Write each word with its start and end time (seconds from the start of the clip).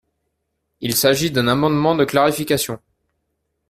Il 0.79 0.95
s’agit 0.95 1.29
d’un 1.29 1.47
amendement 1.47 1.93
de 1.93 2.05
clarification. 2.05 2.79